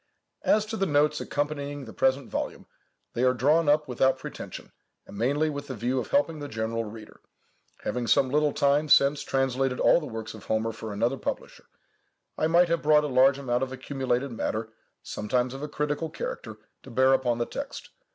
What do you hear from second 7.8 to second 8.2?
Having